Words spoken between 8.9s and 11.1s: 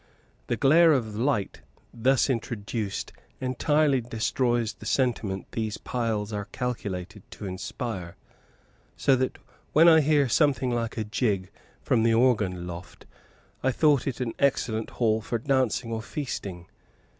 so that, when I heard something like a